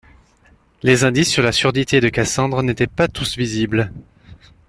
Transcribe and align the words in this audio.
Les 0.81 1.03
indices 1.03 1.31
sur 1.31 1.43
la 1.43 1.51
surdité 1.51 1.99
de 2.01 2.09
Cassandre 2.09 2.63
n’étaient 2.63 2.87
pas 2.87 3.07
tous 3.07 3.37
visibles. 3.37 3.91